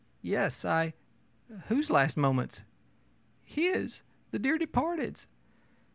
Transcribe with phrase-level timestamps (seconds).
[0.23, 0.65] ō'Yes.
[0.65, 0.93] I
[1.67, 2.63] whose last moments?'
[3.47, 4.01] ō'His.
[4.31, 5.27] The dear departed's.'